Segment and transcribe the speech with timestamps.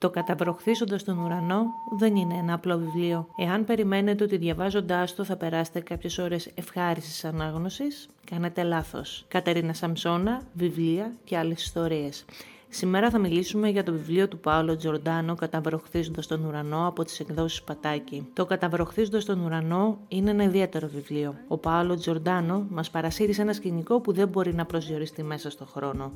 [0.00, 1.64] Το Καταβροχθίζοντα τον ουρανό
[1.98, 3.28] δεν είναι ένα απλό βιβλίο.
[3.36, 9.24] Εάν περιμένετε ότι διαβάζοντάς το θα περάσετε κάποιες ώρες ευχάριστης ανάγνωσης, κάνετε λάθος.
[9.28, 12.24] Κατερίνα Σαμσόνα, βιβλία και άλλες ιστορίες.
[12.68, 17.62] Σήμερα θα μιλήσουμε για το βιβλίο του Πάολο Τζορντάνο «Καταβροχθίζοντας τον ουρανό» από τις εκδόσεις
[17.62, 18.28] Πατάκη.
[18.32, 21.34] Το «Καταβροχθίζοντας τον ουρανό» είναι ένα ιδιαίτερο βιβλίο.
[21.48, 26.12] Ο Πάολο Τζορντάνο μας παρασύρισε ένα σκηνικό που δεν μπορεί να προσδιοριστεί μέσα στο χρόνο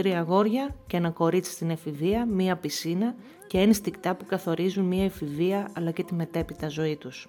[0.00, 3.14] τρία αγόρια και ένα κορίτσι στην εφηβεία, μία πισίνα
[3.46, 7.28] και ένστικτα που καθορίζουν μία εφηβεία αλλά και τη μετέπειτα ζωή τους.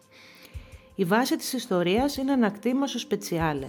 [0.96, 3.68] Η βάση της ιστορίας είναι ένα κτήμα στο σπετσιάλε.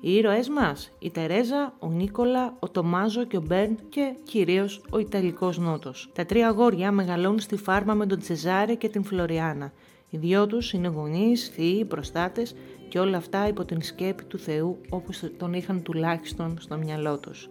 [0.00, 4.98] Οι ήρωές μας, η Τερέζα, ο Νίκολα, ο Τομάζο και ο Μπέρν και κυρίως ο
[4.98, 6.10] Ιταλικός Νότος.
[6.14, 9.72] Τα τρία αγόρια μεγαλώνουν στη φάρμα με τον Τσεζάρε και την Φλωριάνα.
[10.10, 12.54] Οι δυο τους είναι γονείς, θείοι, προστάτες
[12.88, 17.48] και όλα αυτά υπό την σκέπη του Θεού όπως τον είχαν τουλάχιστον στο μυαλό τους.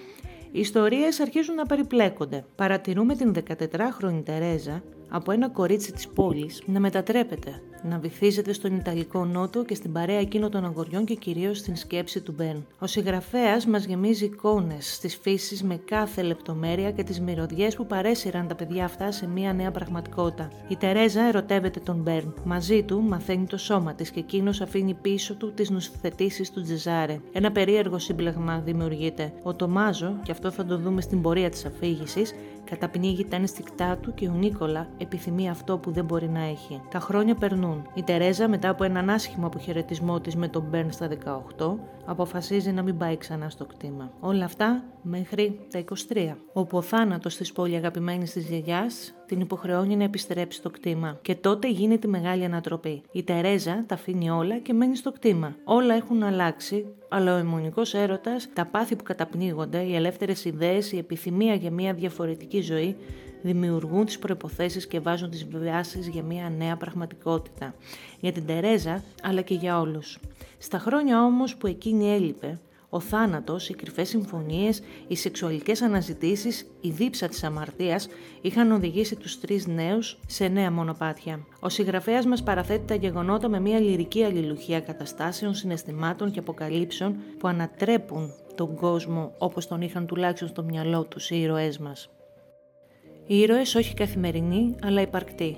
[0.58, 2.46] Οι ιστορίες αρχίζουν να περιπλέκονται.
[2.56, 9.26] Παρατηρούμε την 14χρονη Τερέζα από ένα κορίτσι της πόλης να μετατρέπεται, να βυθίζεται στον Ιταλικό
[9.26, 12.66] Νότο και στην παρέα εκείνων των αγοριών και κυρίως στην σκέψη του Μπεν.
[12.80, 18.48] Ο συγγραφέας μας γεμίζει εικόνες της φύσης με κάθε λεπτομέρεια και τις μυρωδιές που παρέσυραν
[18.48, 20.52] τα παιδιά αυτά σε μια νέα πραγματικότητα.
[20.68, 22.34] Η Τερέζα ερωτεύεται τον Μπέρν.
[22.44, 27.20] Μαζί του μαθαίνει το σώμα της και εκείνος αφήνει πίσω του τις νοσοθετήσεις του Τζεζάρε.
[27.32, 29.34] Ένα περίεργο σύμπλεγμα δημιουργείται.
[29.44, 32.34] Ο Τομάζο, και αυτό θα το δούμε στην πορεία της αφήγησης,
[32.70, 36.82] Καταπνίγει τα ενστικτά του και ο Νίκολα επιθυμεί αυτό που δεν μπορεί να έχει.
[36.92, 37.88] Τα χρόνια περνούν.
[37.94, 42.82] Η Τερέζα, μετά από έναν άσχημο αποχαιρετισμό της με τον Μπέρν στα 18, αποφασίζει να
[42.82, 44.12] μην πάει ξανά στο κτήμα.
[44.20, 49.96] Όλα αυτά μέχρι τα 23, όπου ο θάνατος της πολύ αγαπημένης της γιαγιάς την υποχρεώνει
[49.96, 51.20] να επιστρέψει στο κτήμα.
[51.22, 53.02] Και τότε γίνεται η μεγάλη ανατροπή.
[53.12, 55.56] Η Τερέζα τα αφήνει όλα και μένει στο κτήμα.
[55.64, 60.98] Όλα έχουν αλλάξει, αλλά ο αιμονικός έρωτας, τα πάθη που καταπνίγονται, οι ελεύθερες ιδέες, η
[60.98, 62.96] επιθυμία για μια διαφορετική ζωή
[63.42, 67.74] δημιουργούν τις προϋποθέσεις και βάζουν τις βάσεις για μια νέα πραγματικότητα.
[68.20, 70.20] Για την Τερέζα, αλλά και για όλους.
[70.58, 72.60] Στα χρόνια όμως που εκείνη έλειπε,
[72.90, 78.08] ο θάνατος, οι κρυφές συμφωνίες, οι σεξουαλικές αναζητήσεις, η δίψα της αμαρτίας
[78.42, 81.46] είχαν οδηγήσει τους τρεις νέους σε νέα μονοπάτια.
[81.60, 87.48] Ο συγγραφέας μας παραθέτει τα γεγονότα με μια λυρική αλληλουχία καταστάσεων, συναισθημάτων και αποκαλύψεων που
[87.48, 92.10] ανατρέπουν τον κόσμο όπως τον είχαν τουλάχιστον στο μυαλό τους οι ήρωές μας.
[93.28, 95.58] Οι ήρωες όχι καθημερινοί, αλλά υπαρκτοί.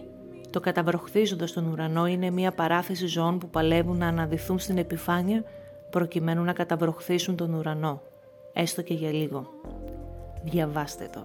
[0.50, 5.44] Το καταβροχθίζοντας στον ουρανό είναι μια παράθεση ζώων που παλεύουν να αναδυθούν στην επιφάνεια
[5.90, 8.02] προκειμένου να καταβροχθήσουν τον ουρανό,
[8.54, 9.48] έστω και για λίγο.
[10.44, 11.24] Διαβάστε το.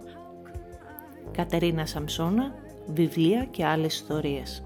[1.33, 2.55] Κατερίνα Σαμσόνα,
[2.87, 4.65] βιβλία και άλλες ιστορίες.